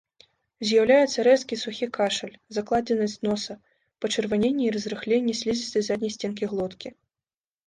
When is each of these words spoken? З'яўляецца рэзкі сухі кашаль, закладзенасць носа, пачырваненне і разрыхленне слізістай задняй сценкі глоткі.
З'яўляецца 0.67 1.25
рэзкі 1.27 1.55
сухі 1.63 1.87
кашаль, 1.97 2.31
закладзенасць 2.57 3.19
носа, 3.27 3.57
пачырваненне 4.07 4.63
і 4.69 4.73
разрыхленне 4.77 5.33
слізістай 5.43 5.81
задняй 5.91 6.15
сценкі 6.17 6.51
глоткі. 6.57 6.89